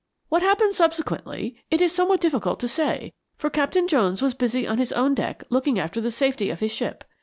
[0.29, 4.79] What happened subsequently, it is somewhat difficult to say, for Captain Jones was busy on
[4.79, 7.03] his own deck looking after the safety of his ship.